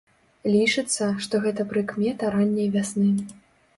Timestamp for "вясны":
2.77-3.11